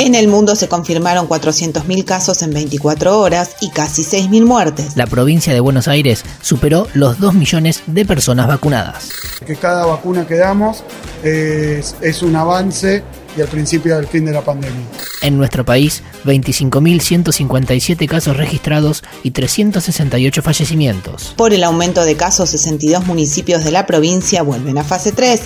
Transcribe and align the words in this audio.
En 0.00 0.14
el 0.14 0.28
mundo 0.28 0.54
se 0.54 0.68
confirmaron 0.68 1.30
400.000 1.30 2.04
casos 2.04 2.42
en 2.42 2.52
24 2.52 3.18
horas 3.18 3.56
y 3.62 3.70
casi 3.70 4.02
6.000 4.02 4.44
muertes. 4.44 4.98
La 4.98 5.06
provincia 5.06 5.54
de 5.54 5.60
Buenos 5.60 5.88
Aires 5.88 6.26
superó 6.42 6.86
los 6.92 7.18
2 7.20 7.32
millones 7.32 7.82
de 7.86 8.04
personas 8.04 8.48
vacunadas. 8.48 9.08
Que 9.46 9.56
cada 9.56 9.86
vacuna 9.86 10.26
que 10.26 10.36
damos 10.36 10.84
es, 11.22 11.96
es 12.02 12.20
un 12.20 12.36
avance 12.36 13.02
y 13.36 13.40
el 13.40 13.48
principio 13.48 13.96
del 13.96 14.06
fin 14.06 14.24
de 14.24 14.32
la 14.32 14.42
pandemia. 14.42 14.84
En 15.22 15.36
nuestro 15.36 15.64
país, 15.64 16.02
25.157 16.24 18.06
casos 18.08 18.36
registrados 18.36 19.02
y 19.22 19.32
368 19.32 20.42
fallecimientos. 20.42 21.34
Por 21.36 21.52
el 21.52 21.64
aumento 21.64 22.04
de 22.04 22.16
casos, 22.16 22.50
62 22.50 23.06
municipios 23.06 23.64
de 23.64 23.70
la 23.70 23.86
provincia 23.86 24.42
vuelven 24.42 24.78
a 24.78 24.84
fase 24.84 25.12
3. 25.12 25.42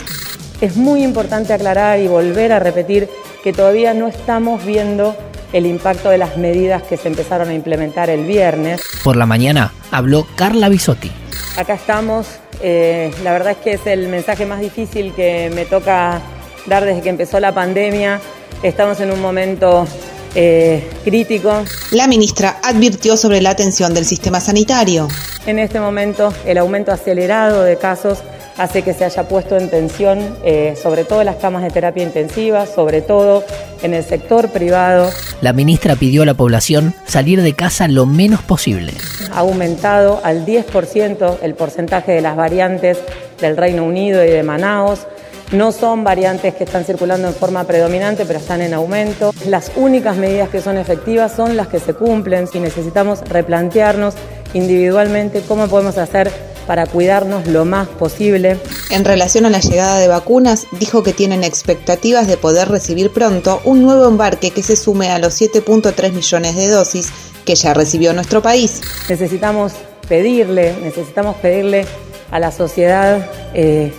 Es 0.61 0.77
muy 0.77 1.03
importante 1.03 1.53
aclarar 1.53 2.01
y 2.01 2.07
volver 2.07 2.53
a 2.53 2.59
repetir 2.59 3.09
que 3.43 3.53
todavía 3.53 3.95
no 3.95 4.09
estamos 4.09 4.65
viendo 4.65 5.17
el 5.53 5.67
impacto 5.67 6.11
de 6.11 6.19
las 6.19 6.37
medidas 6.37 6.83
que 6.83 6.97
se 6.97 7.09
empezaron 7.09 7.49
a 7.49 7.55
implementar 7.55 8.11
el 8.11 8.25
viernes. 8.25 8.81
Por 9.03 9.17
la 9.17 9.27
mañana 9.27 9.73
habló 9.91 10.27
Carla 10.37 10.69
Bisotti. 10.69 11.11
Acá 11.57 11.75
estamos, 11.75 12.27
eh, 12.61 13.11
la 13.25 13.33
verdad 13.33 13.53
es 13.53 13.59
que 13.59 13.73
es 13.73 13.87
el 13.87 14.09
mensaje 14.09 14.47
más 14.47 14.61
difícil 14.61 15.13
que 15.15 15.51
me 15.55 15.65
toca 15.65 16.21
dar 16.67 16.85
desde 16.85 17.03
que 17.03 17.09
empezó 17.09 17.41
la 17.41 17.53
pandemia. 17.53 18.21
Estamos 18.63 19.01
en 19.01 19.11
un 19.11 19.21
momento 19.21 19.87
eh, 20.35 20.89
crítico. 21.05 21.65
La 21.91 22.07
ministra 22.07 22.59
advirtió 22.63 23.17
sobre 23.17 23.41
la 23.41 23.51
atención 23.51 23.95
del 23.95 24.05
sistema 24.05 24.41
sanitario. 24.41 25.09
En 25.47 25.59
este 25.59 25.81
momento, 25.81 26.33
el 26.47 26.59
aumento 26.59 26.93
acelerado 26.93 27.63
de 27.63 27.77
casos 27.77 28.19
hace 28.61 28.83
que 28.83 28.93
se 28.93 29.07
haya 29.07 29.27
puesto 29.27 29.57
en 29.57 29.71
tensión, 29.71 30.37
eh, 30.45 30.77
sobre 30.81 31.05
todo 31.05 31.25
las 31.25 31.37
camas 31.37 31.63
de 31.63 31.71
terapia 31.71 32.03
intensiva, 32.03 32.67
sobre 32.67 33.01
todo 33.01 33.43
en 33.83 33.95
el 33.95 34.05
sector 34.05 34.51
privado. 34.51 35.11
La 35.41 35.55
ministra 35.55 35.97
pidió 35.97 36.23
a 36.23 36.27
la 36.27 36.35
población 36.35 36.95
salir 37.07 37.41
de 37.41 37.55
casa 37.55 37.89
lo 37.89 38.05
menos 38.05 38.43
posible. 38.43 38.93
Ha 39.33 39.39
aumentado 39.39 40.21
al 40.23 40.45
10% 40.45 41.39
el 41.43 41.55
porcentaje 41.55 42.13
de 42.13 42.21
las 42.21 42.37
variantes 42.37 42.99
del 43.41 43.57
Reino 43.57 43.85
Unido 43.85 44.23
y 44.25 44.29
de 44.29 44.43
Manaos. 44.43 45.07
No 45.53 45.73
son 45.73 46.05
variantes 46.05 46.55
que 46.55 46.63
están 46.63 46.85
circulando 46.85 47.27
en 47.27 47.35
forma 47.35 47.65
predominante, 47.65 48.25
pero 48.25 48.39
están 48.39 48.63
en 48.63 48.73
aumento. 48.73 49.35
Las 49.47 49.73
únicas 49.75 50.17
medidas 50.17 50.49
que 50.49 50.61
son 50.61 50.79
efectivas 50.79 51.33
son 51.33 51.57
las 51.57 51.67
que 51.67 51.81
se 51.81 51.93
cumplen 51.93 52.49
y 52.53 52.61
necesitamos 52.61 53.21
replantearnos 53.23 54.15
individualmente 54.55 55.43
cómo 55.47 55.67
podemos 55.67 55.99
hacer 55.99 56.31
para 56.69 56.87
cuidarnos 56.87 57.49
lo 57.49 57.65
más 57.65 57.89
posible. 57.89 58.59
En 58.91 59.05
relación 59.05 59.45
a 59.45 59.51
la 59.51 59.59
llegada 59.59 59.99
de 59.99 60.07
vacunas, 60.07 60.69
dijo 60.79 61.03
que 61.03 61.13
tienen 61.13 61.43
expectativas 61.43 62.29
de 62.29 62.37
poder 62.37 62.69
recibir 62.69 63.11
pronto 63.11 63.61
un 63.65 63.83
nuevo 63.83 64.07
embarque 64.07 64.53
que 64.53 64.63
se 64.63 64.77
sume 64.77 65.11
a 65.11 65.19
los 65.19 65.41
7.3 65.41 66.13
millones 66.13 66.55
de 66.55 66.69
dosis 66.69 67.09
que 67.45 67.57
ya 67.57 67.75
recibió 67.75 68.13
nuestro 68.13 68.41
país. 68.41 68.83
Necesitamos 69.09 69.73
pedirle, 70.09 70.77
necesitamos 70.81 71.35
pedirle 71.37 71.87
a 72.31 72.39
la 72.39 72.53
sociedad 72.53 73.29
eh, 73.53 73.93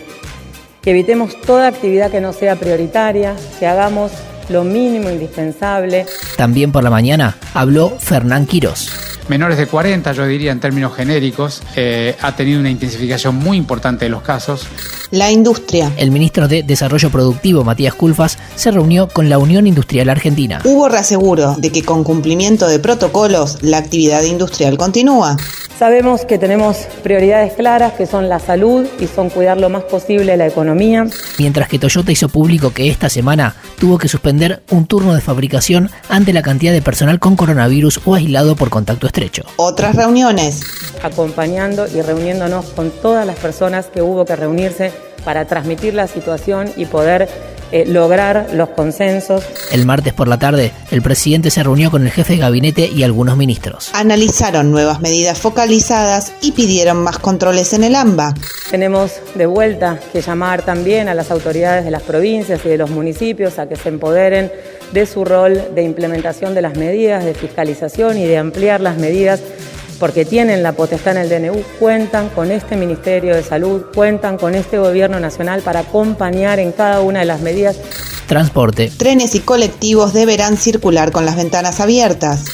que 0.82 0.92
evitemos 0.92 1.40
toda 1.42 1.68
actividad 1.68 2.12
que 2.12 2.22
no 2.22 2.34
sea 2.34 2.56
prioritaria, 2.56 3.36
que 3.60 3.68
hagamos 3.68 4.12
lo 4.50 4.64
mínimo 4.64 5.10
indispensable. 5.10 6.06
También 6.36 6.72
por 6.72 6.84
la 6.84 6.90
mañana 6.90 7.38
habló 7.54 7.90
Fernán 8.00 8.46
Quirós. 8.46 8.92
Menores 9.30 9.58
de 9.58 9.68
40, 9.68 10.12
yo 10.14 10.26
diría 10.26 10.52
en 10.52 10.60
términos 10.60 10.96
genéricos, 10.96 11.62
eh, 11.76 12.18
ha 12.22 12.36
tenido 12.36 12.60
una 12.60 12.70
intensificación 12.70 13.36
muy 13.36 13.58
importante 13.58 14.06
de 14.06 14.10
los 14.10 14.24
casos. 14.24 14.68
La 15.12 15.30
industria. 15.30 15.92
El 15.98 16.10
ministro 16.10 16.48
de 16.48 16.64
Desarrollo 16.64 17.10
Productivo, 17.10 17.66
Matías 17.66 17.94
Culfas, 17.94 18.38
se 18.56 18.72
reunió 18.72 19.10
con 19.10 19.28
la 19.28 19.40
Unión 19.40 19.68
Industrial 19.68 20.08
Argentina. 20.08 20.62
Hubo 20.64 20.88
reaseguro 20.88 21.56
de 21.58 21.70
que 21.70 21.84
con 21.84 22.06
cumplimiento 22.06 22.66
de 22.70 22.80
protocolos 22.80 23.58
la 23.62 23.78
actividad 23.78 24.24
industrial 24.24 24.78
continúa. 24.78 25.36
Sabemos 25.78 26.26
que 26.26 26.38
tenemos 26.38 26.78
prioridades 27.04 27.54
claras, 27.54 27.94
que 27.94 28.06
son 28.06 28.30
la 28.30 28.40
salud 28.40 28.88
y 29.00 29.08
son 29.08 29.30
cuidar 29.30 29.60
lo 29.60 29.68
más 29.68 29.84
posible 29.84 30.38
la 30.38 30.48
economía. 30.48 31.08
Mientras 31.40 31.68
que 31.68 31.80
Toyota 31.80 32.12
hizo 32.12 32.30
público 32.30 32.72
que 32.72 32.88
esta 32.88 33.10
semana 33.10 33.56
tuvo 33.80 33.98
que 33.98 34.08
suspender 34.08 34.62
un 34.70 34.86
turno 34.86 35.14
de 35.14 35.22
fabricación 35.22 35.90
ante 36.08 36.34
la 36.34 36.44
cantidad 36.44 36.72
de 36.72 36.84
personal 36.84 37.20
con 37.20 37.36
coronavirus 37.36 38.00
o 38.06 38.16
aislado 38.16 38.56
por 38.56 38.70
contacto 38.70 39.08
estrecho. 39.08 39.44
Otras 39.58 39.96
reuniones. 39.96 40.62
Acompañando 41.04 41.88
y 41.88 42.02
reuniéndonos 42.02 42.66
con 42.68 42.92
todas 42.92 43.26
las 43.26 43.38
personas 43.38 43.88
que 43.88 44.04
hubo 44.04 44.24
que 44.24 44.36
reunirse 44.36 44.92
para 45.24 45.46
transmitir 45.46 45.94
la 45.94 46.08
situación 46.08 46.72
y 46.76 46.86
poder 46.86 47.30
eh, 47.72 47.86
lograr 47.86 48.50
los 48.54 48.70
consensos. 48.70 49.46
El 49.72 49.86
martes 49.86 50.12
por 50.12 50.28
la 50.28 50.38
tarde, 50.38 50.74
el 50.92 51.02
presidente 51.02 51.50
se 51.50 51.64
reunió 51.64 51.90
con 51.90 52.04
el 52.04 52.12
jefe 52.12 52.34
de 52.34 52.40
gabinete 52.40 52.88
y 52.88 53.04
algunos 53.04 53.38
ministros. 53.38 53.92
Analizaron 53.94 54.72
nuevas 54.72 55.00
medidas 55.00 55.40
focalizadas 55.40 56.34
y 56.42 56.52
pidieron 56.52 56.98
más 56.98 57.18
controles 57.18 57.72
en 57.72 57.86
el 57.86 57.96
AMBA. 57.96 58.34
Tenemos 58.70 59.14
de 59.36 59.46
vuelta 59.46 60.00
que 60.12 60.22
llamar 60.22 60.64
también 60.64 61.08
a 61.08 61.14
las 61.14 61.32
autoridades 61.32 61.86
de 61.86 61.92
las 61.92 62.02
provincias 62.02 62.60
y 62.66 62.70
de 62.70 62.78
los 62.78 62.90
municipios 62.90 63.58
a 63.58 63.70
que 63.70 63.78
se 63.78 63.88
empoderen 63.88 64.52
de 64.92 65.06
su 65.06 65.24
rol 65.24 65.74
de 65.74 65.84
implementación 65.84 66.54
de 66.54 66.62
las 66.62 66.76
medidas, 66.76 67.24
de 67.24 67.34
fiscalización 67.34 68.18
y 68.18 68.26
de 68.26 68.38
ampliar 68.38 68.82
las 68.82 68.98
medidas 68.98 69.40
porque 70.02 70.26
tienen 70.26 70.64
la 70.64 70.72
potestad 70.72 71.16
en 71.16 71.22
el 71.22 71.30
DNU, 71.30 71.64
cuentan 71.80 72.30
con 72.30 72.50
este 72.50 72.76
Ministerio 72.76 73.36
de 73.36 73.44
Salud, 73.44 73.84
cuentan 73.94 74.36
con 74.40 74.56
este 74.56 74.80
Gobierno 74.80 75.20
Nacional 75.20 75.62
para 75.62 75.82
acompañar 75.82 76.60
en 76.60 76.72
cada 76.72 77.02
una 77.02 77.20
de 77.20 77.26
las 77.26 77.42
medidas. 77.42 77.80
Transporte. 78.26 78.92
Trenes 78.98 79.36
y 79.36 79.42
colectivos 79.42 80.12
deberán 80.12 80.58
circular 80.58 81.12
con 81.12 81.24
las 81.24 81.36
ventanas 81.36 81.80
abiertas. 81.80 82.46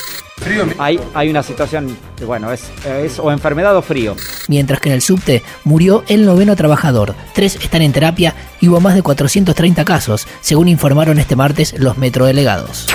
Hay, 0.77 0.99
hay 1.13 1.29
una 1.29 1.41
situación, 1.41 1.97
bueno, 2.25 2.51
es, 2.51 2.63
es 2.85 3.17
o 3.17 3.31
enfermedad 3.31 3.77
o 3.77 3.81
frío. 3.81 4.17
Mientras 4.49 4.81
que 4.81 4.89
en 4.89 4.95
el 4.95 5.01
subte 5.01 5.41
murió 5.63 6.03
el 6.09 6.25
noveno 6.25 6.53
trabajador, 6.57 7.15
tres 7.33 7.55
están 7.63 7.81
en 7.81 7.93
terapia 7.93 8.35
y 8.59 8.67
hubo 8.67 8.81
más 8.81 8.93
de 8.93 9.03
430 9.03 9.85
casos, 9.85 10.27
según 10.41 10.67
informaron 10.67 11.17
este 11.17 11.38
martes 11.38 11.75
los 11.79 11.97
metrodelegados. 11.97 12.88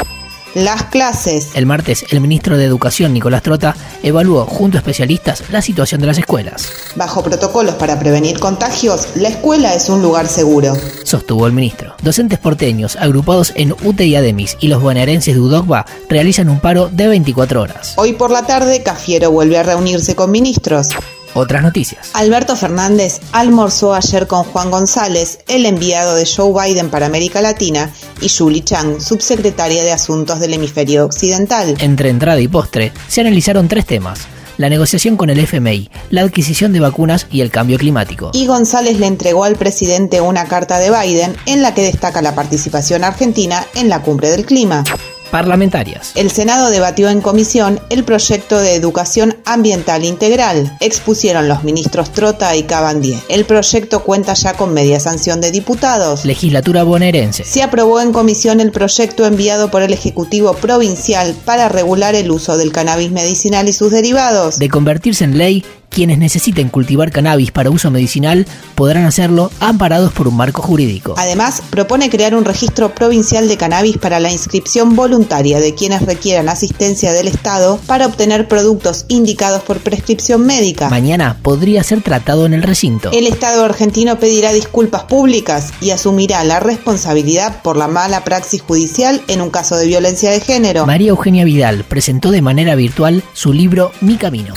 Las 0.55 0.85
clases. 0.85 1.53
El 1.55 1.65
martes, 1.65 2.05
el 2.11 2.21
ministro 2.21 2.59
de 2.59 2.67
Educación, 2.67 3.15
Nicolás 3.15 3.43
Trota, 3.43 3.75
evaluó 4.03 4.45
junto 4.45 4.77
a 4.77 4.81
especialistas 4.81 5.45
la 5.51 5.63
situación 5.63 6.01
de 6.03 6.07
las 6.07 6.19
escuelas. 6.19 6.71
Bajo 6.95 7.23
protocolos 7.23 7.77
para 7.77 7.99
prevenir 7.99 8.39
contagios, 8.39 9.09
la 9.15 9.29
escuela 9.29 9.73
es 9.75 9.89
un 9.89 10.03
lugar 10.03 10.29
seguro. 10.29 10.75
Sostuvo 11.05 11.47
el 11.47 11.55
ministro. 11.55 11.95
Docentes 12.03 12.39
porteños, 12.39 12.97
agrupados 12.97 13.53
en 13.57 13.73
UTE 13.73 14.05
y 14.05 14.17
Ademis 14.17 14.59
y 14.61 14.69
los 14.69 14.83
bonaerenses 14.83 15.35
de 15.35 15.41
Udogba, 15.41 15.87
realizan 16.11 16.51
un 16.51 16.61
paro 16.61 16.91
de 16.91 17.09
24 17.09 17.63
horas. 17.63 17.95
Hoy 17.97 18.13
por 18.13 18.31
la 18.31 18.45
tarde, 18.45 18.83
Cafiero 18.83 19.31
vuelve 19.31 19.57
a 19.57 19.63
reunirse 19.63 20.15
con 20.15 20.31
ministros. 20.31 20.89
Otras 21.35 21.63
noticias. 21.63 22.11
Alberto 22.13 22.57
Fernández 22.57 23.21
almorzó 23.33 23.95
ayer 23.95 24.27
con 24.27 24.45
Juan 24.45 24.71
González, 24.71 25.39
el 25.49 25.67
enviado 25.67 26.15
de 26.15 26.27
Joe 26.27 26.53
Biden 26.53 26.91
para 26.91 27.07
América 27.07 27.41
Latina, 27.41 27.91
y 28.21 28.29
Julie 28.29 28.63
Chang, 28.63 29.01
subsecretaria 29.01 29.83
de 29.83 29.93
Asuntos 29.93 30.41
del 30.41 30.55
Hemisferio 30.55 31.05
Occidental. 31.05 31.75
Entre 31.79 32.11
entrada 32.11 32.41
y 32.41 32.49
postre, 32.49 32.93
se 33.09 33.23
analizaron 33.23 33.69
tres 33.69 33.87
temas. 33.87 34.21
la 34.59 34.69
negociación 34.69 35.17
con 35.17 35.31
el 35.31 35.41
FMI, 35.41 35.91
la 36.11 36.21
adquisición 36.21 36.73
de 36.73 36.81
vacunas 36.81 37.27
y 37.31 37.41
el 37.41 37.51
cambio 37.51 37.79
climático. 37.79 38.31
Y 38.35 38.47
González 38.47 38.99
le 38.99 39.07
entregó 39.07 39.45
al 39.45 39.57
presidente 39.57 40.21
una 40.21 40.47
carta 40.47 40.79
de 40.79 40.91
Biden 40.91 41.35
en 41.47 41.63
la 41.63 41.75
que 41.75 41.83
destaca 41.83 42.23
la 42.23 42.35
participación 42.35 43.03
argentina 43.03 43.67
en 43.75 43.89
la 43.89 44.03
cumbre 44.03 44.31
del 44.31 44.45
clima 44.45 44.85
parlamentarias. 45.33 46.13
El 46.15 46.31
Senado 46.31 46.71
debatió 46.71 47.09
en 47.09 47.21
comisión 47.21 47.81
el 47.91 48.05
proyecto 48.05 48.61
de 48.61 48.77
educación 48.77 49.37
ambiental 49.45 50.05
integral. 50.05 50.77
Expusieron 50.79 51.49
los 51.49 51.65
ministros 51.65 52.13
Trota 52.13 52.55
y 52.55 52.63
Cabandier. 52.63 53.19
El 53.29 53.45
proyecto 53.45 54.05
cuenta 54.05 54.35
ya 54.35 54.53
con 54.53 54.73
media 54.73 55.01
sanción 55.01 55.41
de 55.41 55.51
diputados. 55.51 56.25
Legislatura 56.25 56.85
bonaerense. 56.85 57.43
Se 57.45 57.63
aprobó 57.63 58.01
en 58.01 58.13
comisión 58.13 58.61
el 58.61 58.71
proyecto 58.71 59.27
enviado 59.27 59.71
por 59.71 59.83
el 59.83 59.93
Ejecutivo 59.93 60.53
Provincial 60.55 61.35
para 61.45 61.69
regular 61.69 62.15
el 62.15 62.31
uso 62.31 62.57
del 62.57 62.71
cannabis 62.71 63.11
medicinal 63.11 63.69
y 63.69 63.73
sus 63.73 63.91
derivados. 63.91 64.59
De 64.59 64.69
convertirse 64.69 65.25
en 65.25 65.39
ley, 65.39 65.65
quienes 65.93 66.19
necesiten 66.19 66.69
cultivar 66.69 67.13
cannabis 67.13 67.53
para 67.53 67.71
uso 67.71 67.91
medicinal 67.91 68.47
podrán 68.75 69.05
hacerlo 69.05 69.51
amparados 69.61 70.13
por 70.13 70.27
un 70.27 70.37
marco 70.37 70.63
jurídico. 70.63 71.15
Además, 71.19 71.63
propone 71.71 72.11
crear 72.11 72.35
un 72.35 72.45
registro 72.45 72.95
provincial 72.95 73.47
de 73.47 73.57
cannabis 73.57 73.99
para 73.99 74.19
la 74.19 74.33
inscripción 74.33 74.97
voluntaria 74.97 75.61
de 75.61 75.75
quienes 75.75 76.03
requieran 76.03 76.49
asistencia 76.49 77.13
del 77.13 77.29
Estado 77.29 77.79
para 77.87 78.07
obtener 78.07 78.49
productos 78.49 79.05
indicados 79.09 79.63
por 79.63 79.79
prescripción 79.79 80.47
médica. 80.47 80.89
Mañana 80.89 81.39
podría 81.43 81.83
ser 81.83 82.03
tratado 82.03 82.47
en 82.47 82.55
el 82.55 82.63
recinto. 82.63 83.11
El 83.13 83.27
Estado 83.27 83.65
argentino 83.65 84.19
pedirá 84.19 84.53
disculpas 84.53 85.05
públicas 85.05 85.73
y 85.81 85.91
asumirá 85.91 86.43
la 86.45 86.61
responsabilidad 86.61 87.63
por 87.63 87.77
la 87.77 87.89
mala 87.89 88.25
praxis 88.25 88.63
judicial 88.63 89.23
en 89.29 89.43
un 89.43 89.51
caso 89.51 89.77
de 89.77 89.87
violencia 89.87 90.31
de 90.31 90.41
género. 90.41 90.87
María 90.87 91.11
Eugenia 91.11 91.45
Vidal 91.45 91.85
presentó 91.85 92.31
de 92.31 92.43
manera 92.43 92.75
virtual 92.75 93.23
su 93.35 93.53
libro 93.53 93.93
Mi 94.01 94.17
Camino 94.17 94.55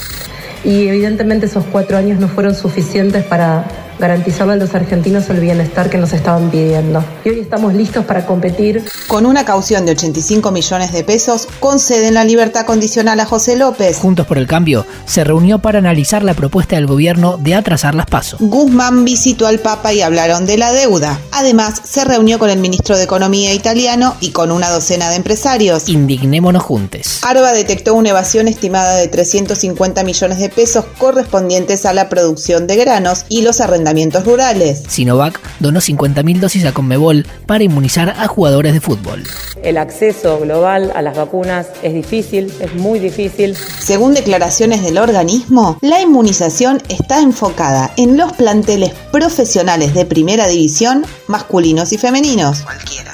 y 0.66 0.88
evidentemente 0.88 1.46
esos 1.46 1.64
cuatro 1.66 1.96
años 1.98 2.20
no 2.20 2.28
fueron 2.28 2.56
suficientes 2.56 3.24
para 3.24 3.66
garantizarle 4.00 4.54
a 4.54 4.56
los 4.58 4.74
argentinos 4.76 5.30
el 5.30 5.40
bienestar 5.40 5.90
que 5.90 5.98
nos 5.98 6.14
estaban 6.14 6.50
pidiendo. 6.50 7.04
Y 7.24 7.30
hoy 7.30 7.40
estamos 7.40 7.74
listos 7.74 8.06
para 8.06 8.26
competir. 8.26 8.84
Con 9.08 9.26
una 9.26 9.46
caución 9.46 9.86
de 9.86 9.94
85 9.94 10.52
millones 10.52 10.92
de 10.92 11.04
pesos, 11.04 11.48
conceden 11.60 12.14
la 12.14 12.24
libertad 12.24 12.66
condicional 12.66 13.20
a 13.20 13.26
José 13.26 13.56
López. 13.56 13.98
Juntos 13.98 14.28
por 14.28 14.38
el 14.38 14.48
Cambio 14.48 14.86
se 15.06 15.24
reunió 15.24 15.60
para 15.60 15.80
analizar 15.80 16.24
la 16.24 16.34
propuesta 16.34 16.76
del 16.76 16.88
gobierno 16.88 17.38
de 17.38 17.56
atrasar 17.56 17.96
las 17.96 18.08
pasos. 18.08 18.40
Guzmán 18.42 19.06
visitó 19.06 19.48
al 19.48 19.60
Papa 19.60 19.94
y 19.94 20.02
hablaron 20.02 20.46
de 20.46 20.58
la 20.58 20.72
deuda. 20.72 21.20
Además, 21.32 21.82
se 21.84 22.04
reunió 22.04 22.40
con 22.40 22.50
el 22.50 22.60
ministro 22.60 22.98
de 22.98 23.04
Economía 23.04 23.54
italiano 23.54 24.16
y 24.20 24.32
con 24.32 24.52
una 24.52 24.70
docena 24.70 25.10
de 25.10 25.16
empresarios. 25.16 25.88
Indignémonos 25.90 26.64
juntos. 26.64 27.20
Arba 27.24 27.54
detectó 27.54 27.94
una 27.94 28.10
evasión 28.10 28.48
estimada 28.48 28.96
de 28.96 29.08
350 29.08 30.04
millones 30.04 30.40
de 30.40 30.50
pesos 30.50 30.86
correspondientes 30.98 31.86
a 31.86 31.94
la 31.94 32.10
producción 32.10 32.68
de 32.68 32.76
granos 32.76 33.26
y 33.30 33.42
los 33.42 33.62
arrendamientos 33.62 33.85
rurales. 34.24 34.84
Sinovac 34.88 35.40
donó 35.60 35.80
50.000 35.80 36.40
dosis 36.40 36.66
a 36.66 36.74
Conmebol 36.74 37.26
para 37.46 37.64
inmunizar 37.64 38.10
a 38.10 38.28
jugadores 38.28 38.74
de 38.74 38.82
fútbol. 38.82 39.24
El 39.64 39.78
acceso 39.78 40.40
global 40.40 40.92
a 40.96 41.02
las 41.02 41.18
vacunas 41.18 41.68
es 41.82 41.94
difícil, 41.94 42.52
es 42.60 42.74
muy 42.76 43.00
difícil. 43.00 43.56
Según 43.56 44.14
declaraciones 44.14 44.84
del 44.84 44.98
organismo, 44.98 45.78
la 45.82 46.02
inmunización 46.02 46.82
está 46.90 47.22
enfocada 47.22 47.92
en 47.98 48.18
los 48.18 48.34
planteles 48.34 48.94
profesionales 49.12 49.94
de 49.94 50.06
primera 50.06 50.48
división, 50.48 51.06
masculinos 51.28 51.92
y 51.94 51.98
femeninos. 51.98 52.64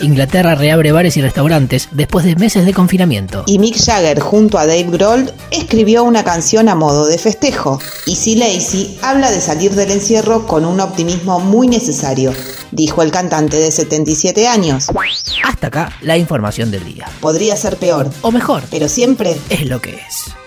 Inglaterra 0.01 0.55
reabre 0.55 0.91
bares 0.91 1.15
y 1.17 1.21
restaurantes 1.21 1.89
después 1.91 2.25
de 2.25 2.35
meses 2.35 2.65
de 2.65 2.73
confinamiento. 2.73 3.43
Y 3.45 3.59
Mick 3.59 3.77
Jagger 3.77 4.19
junto 4.19 4.57
a 4.57 4.65
Dave 4.65 4.87
Grohl 4.89 5.31
escribió 5.51 6.03
una 6.03 6.23
canción 6.23 6.69
a 6.69 6.75
modo 6.75 7.05
de 7.05 7.17
festejo. 7.17 7.79
Easy 8.07 8.35
Lacy 8.35 8.97
habla 9.01 9.31
de 9.31 9.41
salir 9.41 9.71
del 9.75 9.91
encierro 9.91 10.47
con 10.61 10.69
un 10.73 10.79
optimismo 10.79 11.39
muy 11.39 11.67
necesario, 11.67 12.33
dijo 12.71 13.01
el 13.01 13.11
cantante 13.11 13.57
de 13.57 13.71
77 13.71 14.47
años. 14.47 14.87
Hasta 15.43 15.67
acá 15.67 15.91
la 16.01 16.17
información 16.17 16.69
del 16.69 16.85
día. 16.85 17.07
Podría 17.19 17.55
ser 17.55 17.77
peor. 17.77 18.11
O 18.21 18.31
mejor. 18.31 18.61
Pero 18.69 18.87
siempre 18.87 19.35
es 19.49 19.65
lo 19.65 19.81
que 19.81 19.95
es. 19.95 20.40